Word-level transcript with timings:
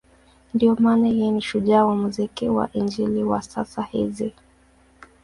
Ndiyo 0.53 0.75
maana 0.79 1.07
yeye 1.09 1.31
ni 1.31 1.41
shujaa 1.41 1.85
wa 1.85 1.95
muziki 1.95 2.49
wa 2.49 2.73
Injili 2.73 3.23
wa 3.23 3.41
sasa 3.41 3.81
hizi. 3.83 4.33